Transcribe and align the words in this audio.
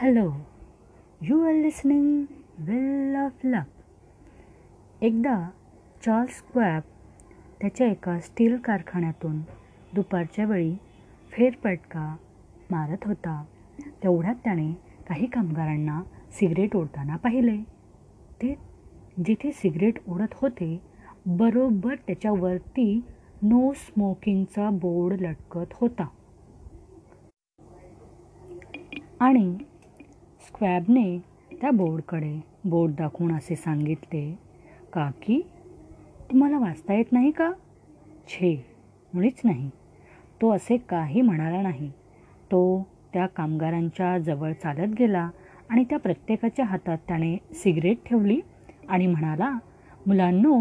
Hello 0.00 0.32
you 1.22 1.40
are 1.44 1.52
listening 1.52 2.24
will 2.58 3.16
of 3.16 3.32
luck 3.44 5.02
एकदा 5.02 5.50
Charles 6.04 6.42
क्वॅब 6.42 6.82
त्याच्या 7.60 7.86
एका 7.86 8.18
स्टील 8.20 8.56
कारखान्यातून 8.56 9.40
दुपारच्या 9.94 10.44
वेळी 10.44 10.76
फेरपटका 11.32 12.16
मारत 12.70 13.06
होता. 13.06 13.44
तेवढ्यात 14.02 14.34
त्याने 14.44 14.72
काही 15.08 15.26
कामगारांना 15.26 16.02
सिगरेट 16.30 16.76
ओढताना 16.76 17.16
पाहिले. 17.16 17.56
ते 18.42 18.54
जिथे 19.26 19.52
सिगरेट 19.52 19.98
ओढत 20.08 20.34
होते 20.34 20.82
बरोबर 21.26 21.94
त्याच्यावरती 21.94 23.04
नो 23.42 23.72
स्मोकिंगचा 23.72 24.70
बोर्ड 24.70 25.20
लटकत 25.20 25.74
होता. 25.74 26.08
आणि 29.20 29.58
स्क्वॅबने 30.58 31.18
त्या 31.60 31.70
बोर्डकडे 31.70 32.32
बोर्ड 32.64 32.92
दाखवून 32.92 33.32
असे 33.32 33.56
सांगितले 33.56 34.22
काकी 34.92 35.40
तुम्हाला 36.30 36.58
वाचता 36.58 36.94
येत 36.94 37.12
नाही 37.12 37.30
का? 37.30 37.50
छे 38.28 38.50
मुळीच 39.14 39.40
नाही. 39.44 39.68
तो 40.42 40.50
असे 40.50 40.76
काही 40.76 41.20
म्हणाला 41.20 41.60
नाही. 41.62 41.88
तो 42.52 42.88
त्या 43.12 43.26
कामगारांच्या 43.26 44.16
जवळ 44.18 44.52
चालत 44.52 44.94
गेला 44.98 45.28
आणि 45.70 45.84
त्या 45.84 45.98
प्रत्येकाच्या 45.98 46.64
हातात 46.64 46.98
त्याने 47.08 47.34
सिगरेट 47.54 47.98
ठेवली 48.06 48.40
आणि 48.88 49.06
म्हणाला 49.06 49.50
मुलांनो 50.06 50.60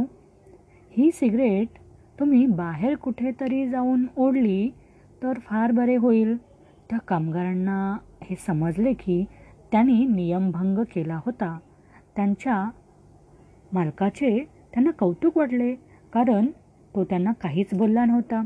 ही 0.92 1.10
सिगरेट 1.12 1.80
तुम्ही 2.20 2.46
बाहेर 2.46 2.96
कुठेतरी 2.96 3.68
जाऊन 3.70 4.06
ओढली 4.18 4.70
तर 5.24 5.40
फार 5.40 5.72
बरे 5.72 5.96
होईल. 5.96 6.38
त्या 6.90 7.00
कामगारांना 7.00 7.98
हे 8.24 8.36
समजले 8.36 8.94
की 8.94 9.24
त्यांनी 9.72 10.06
नियमभंग 10.06 10.78
केला 10.78 11.20
होता. 11.26 11.60
त्यांच्या 12.16 12.70
मालकाचे 13.74 14.44
त्यांना 14.74 14.92
कौतुक 14.92 15.38
वाटले 15.38 15.76
कारण 16.14 16.46
तो 16.96 17.04
त्यांना 17.04 17.32
काहीच 17.32 17.68
बोलला 17.74 18.06
नव्हता. 18.06 18.42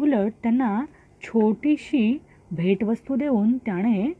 उलट 0.00 0.32
त्यांना 0.42 0.84
छोटीशी 1.22 2.18
भेटवस्तू 2.50 3.16
देऊन 3.16 3.58
त्याने 3.58 4.12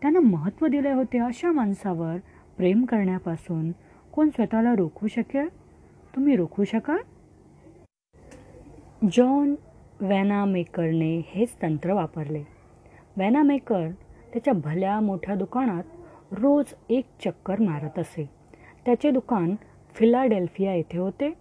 त्यांना 0.00 0.20
महत्त्व 0.20 0.66
दिले 0.66 0.90
होते 0.90 1.18
अशा 1.18 1.52
माणसावर 1.52 2.16
प्रेम 2.56 2.84
करण्यापासून. 2.84 3.72
कोण 4.12 4.28
स्वतःला 4.28 4.74
रोखू 4.74 5.06
शकेल? 5.06 5.48
तुम्ही 6.16 6.36
रोखू 6.36 6.64
शकाल? 6.64 6.98
जॉन 9.12 9.54
वॅनामेकरने 10.00 11.18
हेच 11.26 11.56
तंत्र 11.62 11.92
वापरले. 11.92 12.44
वॅनामेकर 13.16 13.88
त्याच्या 14.34 14.54
भल्या 14.54 15.00
मोठ्या 15.00 15.34
दुकानात 15.34 15.82
रोज 16.32 16.74
एक 16.88 17.04
चक्कर 17.24 17.60
मारत 17.60 17.98
असे. 17.98 18.30
त्याचे 18.86 19.10
दुकान 19.10 19.54
फिलाडेल्फिया 19.94 20.74
येथे 20.74 20.98
होते. 20.98 21.32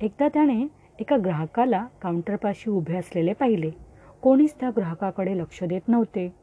एकदा 0.00 0.28
त्याने 0.28 0.66
एका 1.00 1.16
ग्राहकाला 1.16 1.86
काउंटरपाशी 2.02 2.70
उभे 2.70 2.96
असलेले 2.96 3.32
पाहिले. 3.32 3.70
कोणीच 4.22 4.54
त्या 4.60 4.70
ग्राहकाकडे 4.76 5.38
लक्ष 5.38 5.64
देत 5.64 5.88
नव्हते. 5.88 6.34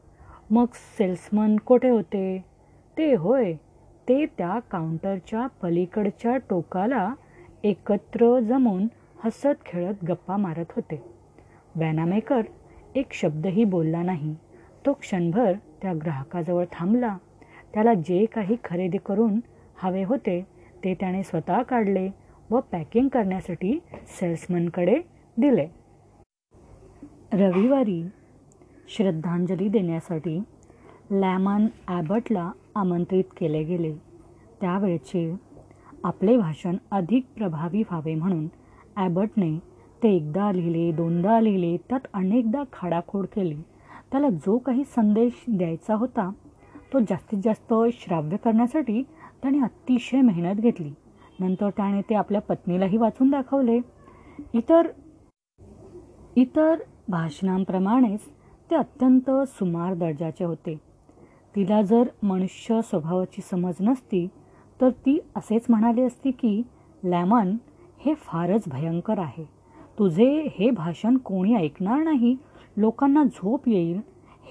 मग 0.50 0.66
सेल्समन 0.98 1.56
कोठे 1.56 1.88
होते? 1.88 2.44
ते 2.98 3.14
होय 3.14 3.54
ते 4.08 4.26
त्या 4.26 4.58
काउंटरच्या 4.58 5.46
पलीकडच्या 5.46 6.36
टोकाला 6.36 7.14
एकत्र 7.64 8.40
जमून 8.40 8.86
हसत 9.24 9.64
खेळत 9.66 10.04
गप्पा 10.04 10.36
मारत 10.36 10.72
होते. 10.76 11.02
वॅनामेकर 11.76 12.40
एक 12.94 13.12
शब्दही 13.12 13.64
बोलला 13.64 14.02
नाही. 14.02 14.34
तो 14.86 14.92
क्षणभर 14.92 15.52
त्या 15.82 15.92
ग्राहकाजवळ 16.02 16.64
थांबला. 16.72 17.16
त्याला 17.74 17.94
जे 18.06 18.24
काही 18.34 18.56
खरेदी 18.64 18.98
करून 19.06 19.38
हवे 19.82 20.02
होते 20.04 20.40
ते 20.84 20.94
त्याने 21.00 21.22
स्वतः 21.22 21.62
काढले 21.62 22.08
व 22.50 22.60
पॅकिंग 22.72 23.08
करण्यासाठी 23.08 23.78
सेल्समनकडे 24.18 24.96
दिले. 25.36 25.66
रविवारी 27.32 28.02
श्रद्धांजली 28.96 29.68
देण्यासाठी 29.68 30.38
लॅमन 31.10 31.66
ॲबटला 31.88 32.50
आमंत्रित 32.74 33.24
केले 33.36 33.62
गेले. 33.64 33.92
त्यावेळचे 34.60 35.30
आपले 36.04 36.36
भाषण 36.36 36.76
अधिक 36.90 37.24
प्रभावी 37.36 37.82
व्हावे 37.82 38.14
म्हणून 38.14 38.46
ॲबटने 38.96 39.56
ते 40.02 40.14
एकदा 40.16 40.50
लिहिले 40.52 40.90
दोनदा 40.92 41.40
लिहिले 41.40 41.76
त्यात 41.88 42.06
अनेकदा 42.14 42.62
खाडाखोड 42.72 43.26
केली. 43.26 43.56
त्याला 44.12 44.28
जो 44.46 44.56
काही 44.58 44.82
संदेश 44.96 45.44
द्यायचा 45.48 45.94
होता 45.94 46.30
तो 46.92 46.98
जास्तीत 47.00 47.38
जास्त 47.44 47.72
श्राव्य 47.92 48.36
करण्यासाठी 48.36 49.02
त्याने 49.42 49.60
अतिशय 49.62 50.20
मेहनत 50.20 50.60
घेतली. 50.60 50.92
नंतर 51.40 51.70
त्याने 51.76 52.00
ते 52.00 52.14
आपल्या 52.14 52.40
पत्नीलाही 52.40 52.96
वाचून 52.96 53.30
दाखवले. 53.30 53.78
इतर 54.54 54.88
इतर 56.36 56.82
भाषणांप्रमाणेच 57.08 58.20
ते 58.70 58.76
अत्यंत 58.76 59.30
सुमार 59.48 59.94
दर्जाचे 59.94 60.44
होते. 60.44 60.76
तिला 61.54 61.80
जर 61.82 62.08
मनुष्य 62.22 62.80
स्वभावाची 62.82 63.42
समज 63.42 63.74
नसती 63.80 64.26
तर 64.80 64.90
ती 65.06 65.18
असेच 65.36 65.66
म्हणाली 65.70 66.02
असती 66.02 66.30
की 66.30 66.62
लॅमन 67.04 67.56
हे 68.04 68.14
फारच 68.14 68.68
भयंकर 68.68 69.18
आहे. 69.18 69.44
तुझे 69.98 70.30
हे 70.54 70.70
भाषण 70.70 71.16
कोणी 71.16 71.54
ऐकणार 71.54 72.02
नाही 72.02 72.36
लोकांना 72.76 73.24
झोप 73.24 73.68
येईल 73.68 74.00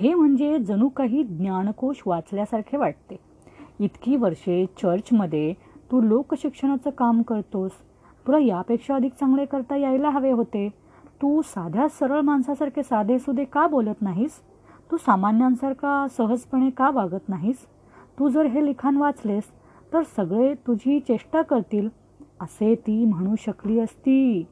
हे 0.01 0.13
म्हणजे 0.13 0.57
जणू 0.59 0.89
काही 0.89 1.23
ज्ञानकोश 1.23 2.01
वाचल्यासारखे 2.05 2.77
वाटते. 2.77 3.19
इतकी 3.79 4.15
वर्षे 4.15 4.65
चर्चमध्ये 4.81 5.53
तू 5.91 6.01
लोकशिक्षणाचं 6.01 6.89
काम 6.89 7.21
करतोस. 7.21 7.71
तुला 8.27 8.37
यापेक्षा 8.37 8.95
अधिक 8.95 9.13
चांगले 9.13 9.45
करता 9.45 9.75
यायला 9.75 10.09
हवे 10.09 10.31
होते. 10.31 10.69
तू 11.21 11.41
साध्या 11.41 11.87
सरळ 11.89 12.21
माणसासारखे 12.21 12.83
साधेसुधे 12.83 13.43
का 13.43 13.67
बोलत 13.67 14.01
नाहीस? 14.01 14.31
तू 14.91 14.97
सामान्यांसारखा 14.97 16.07
सहजपणे 16.17 16.69
का 16.69 16.89
वागत 16.89 17.29
नाहीस? 17.29 17.57
तू 18.19 18.29
जर 18.29 18.45
हे 18.45 18.65
लिखाण 18.65 18.97
वाचलेस 18.97 19.43
तर 19.93 20.01
सगळे 20.15 20.53
तुझी 20.67 20.99
चेष्टा 20.99 21.41
करतील. 21.41 21.89
असे 22.41 22.75
ती 22.75 23.05
म्हणू 23.05 23.35
शकली 23.35 23.79
असती 23.79 24.45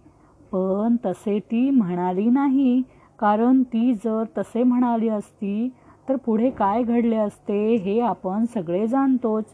पण 0.52 0.96
तसे 1.06 1.40
ती 1.40 1.70
म्हणाली 1.70 2.30
नाही. 2.30 2.82
कारण 3.20 3.62
ती 3.64 3.94
जर 3.94 4.24
तसे 4.38 4.64
म्हणाली 4.64 5.10
असती 5.10 5.70
तर 6.10 6.16
पुढे 6.16 6.50
काय 6.50 6.84
घडले 6.84 7.16
असते 7.16 7.76
हे 7.76 8.00
आपण 8.00 8.46
सगळे 8.46 8.86
जाणतोच. 8.88 9.46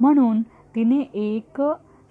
म्हणून 0.00 0.40
तिने 0.74 1.00
एक 1.14 1.60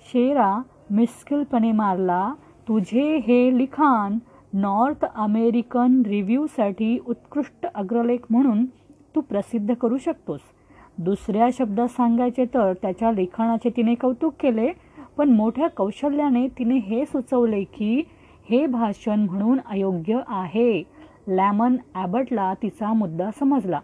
शेरा 0.06 0.56
मिस्किलपणे 0.92 1.72
मारला 1.72 2.34
तुझे 2.68 3.16
हे 3.18 3.58
लिखाण 3.58 4.18
नॉर्थ 4.54 5.06
अमेरिकन 5.06 6.02
रिव्ह्यूसाठी 6.06 6.98
उत्कृष्ट 7.08 7.66
अग्रलेख 7.76 8.26
म्हणून 8.30 8.66
तू 9.16 9.22
प्रसिद्ध 9.22 9.74
करू 9.74 9.98
शकतोस. 9.98 10.40
दुसऱ्या 10.98 11.48
शब्दात 11.54 11.88
सांगायचे 11.88 12.46
तर 12.46 12.74
त्याच्या 12.74 13.12
लिखाणाचे 13.12 13.70
तिने 13.70 13.96
कौतुक 13.96 14.34
केले 14.40 14.72
पण 15.18 15.30
मोठ्या 15.30 15.68
कौशल्याने 15.68 16.48
तिने 16.48 16.78
हे 16.78 17.06
सुचवले 17.06 17.64
की 17.64 18.02
हे 18.50 18.66
भाषण 18.66 19.20
म्हणून 19.20 19.60
अयोग्य 19.70 20.20
आहे. 20.28 20.84
लॅमन 21.28 21.76
ॲबटला 21.96 22.54
तिचा 22.54 22.94
मुद्दा 22.94 23.30
समजला. 23.40 23.80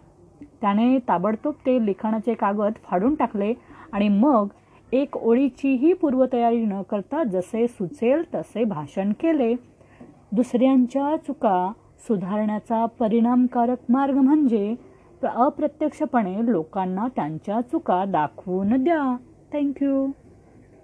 त्याने 0.60 0.98
ताबडतोब 0.98 1.54
ते 1.66 1.84
लिखाणाचे 1.86 2.34
कागद 2.34 2.72
फाडून 2.84 3.14
टाकले 3.14 3.52
आणि 3.92 4.08
मग 4.08 4.48
एक 4.92 5.16
ओळीचीही 5.16 5.92
पूर्वतयारी 5.92 6.64
न 6.64 6.82
करता 6.82 7.22
जसे 7.24 7.66
सुचेल 7.66 8.22
तसे 8.34 8.64
भाषण 8.64 9.12
केले. 9.12 9.54
दुसऱ्यांच्या 10.32 11.16
चुका 11.16 11.72
सुधारण्याचा 12.08 12.84
परिणामकारक 12.98 13.90
मार्ग 13.90 14.14
म्हणजे 14.14 14.74
अप्रत्यक्षपणे 15.22 16.36
लोकांना 16.40 17.06
त्यांच्या 17.16 17.60
चुका 17.60 18.04
दाखवून 18.04 18.82
द्या. 18.84 19.16
थँक्यू. 19.52 20.06